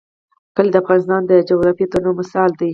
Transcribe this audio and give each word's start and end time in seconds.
کلي 0.55 0.69
د 0.71 0.75
افغانستان 0.83 1.21
د 1.25 1.31
جغرافیوي 1.49 1.87
تنوع 1.91 2.13
مثال 2.21 2.49
دی. 2.59 2.69